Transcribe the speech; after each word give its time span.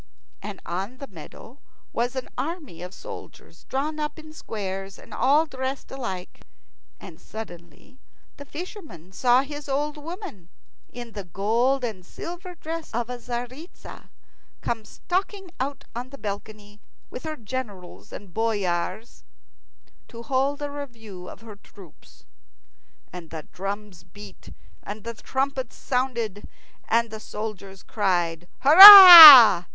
And 0.41 0.59
on 0.65 0.97
the 0.97 1.05
meadow 1.05 1.59
was 1.93 2.15
an 2.15 2.27
army 2.35 2.81
of 2.81 2.91
soldiers 2.91 3.65
drawn 3.65 3.99
up 3.99 4.17
in 4.17 4.33
squares 4.33 4.97
and 4.97 5.13
all 5.13 5.45
dressed 5.45 5.91
alike. 5.91 6.41
And 6.99 7.21
suddenly 7.21 7.99
the 8.37 8.45
fisherman 8.45 9.11
saw 9.11 9.43
his 9.43 9.69
old 9.69 9.97
woman 9.97 10.49
in 10.91 11.11
the 11.11 11.23
gold 11.25 11.83
and 11.83 12.03
silver 12.03 12.55
dress 12.55 12.91
of 12.95 13.11
a 13.11 13.19
Tzaritza 13.19 14.09
come 14.61 14.85
stalking 14.85 15.51
out 15.59 15.83
on 15.95 16.09
the 16.09 16.17
balcony 16.17 16.81
with 17.11 17.21
her 17.23 17.35
generals 17.35 18.11
and 18.11 18.33
boyars 18.33 19.23
to 20.07 20.23
hold 20.23 20.63
a 20.63 20.71
review 20.71 21.29
of 21.29 21.41
her 21.41 21.57
troops. 21.57 22.25
And 23.13 23.29
the 23.29 23.43
drums 23.51 24.01
beat 24.03 24.51
and 24.81 25.03
the 25.03 25.13
trumpets 25.13 25.75
sounded, 25.75 26.49
and 26.87 27.11
the 27.11 27.19
soldiers 27.19 27.83
cried 27.83 28.47
"Hurrah!" 28.61 29.65